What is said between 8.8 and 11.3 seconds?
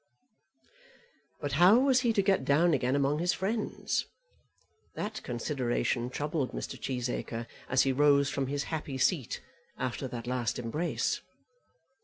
seat after that last embrace.